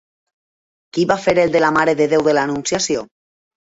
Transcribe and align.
Qui 0.97 1.05
va 1.13 1.19
fer 1.27 1.37
el 1.43 1.55
de 1.59 1.63
la 1.63 1.71
Mare 1.79 1.97
de 2.03 2.11
Déu 2.17 2.27
de 2.33 2.39
l'Anunciació? 2.41 3.09